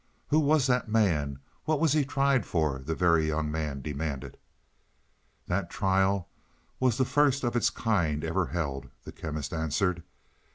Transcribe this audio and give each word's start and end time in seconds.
"Who 0.29 0.39
was 0.39 0.65
the 0.65 0.83
man? 0.87 1.37
What 1.65 1.79
was 1.79 1.93
he 1.93 2.03
tried 2.03 2.43
for?" 2.43 2.79
the 2.79 2.95
Very 2.95 3.27
Young 3.27 3.51
Man 3.51 3.83
demanded. 3.83 4.35
"That 5.45 5.69
trial 5.69 6.27
was 6.79 6.97
the 6.97 7.05
first 7.05 7.43
of 7.43 7.55
its 7.55 7.69
kind 7.69 8.23
ever 8.23 8.47
held," 8.47 8.89
the 9.03 9.11
Chemist 9.11 9.53
answered. 9.53 10.01